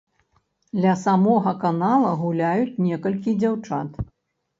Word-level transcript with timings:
Ля 0.85 0.93
самога 1.01 1.53
канала 1.63 2.13
гуляюць 2.21 2.79
некалькі 2.87 3.35
дзяўчат. 3.43 4.01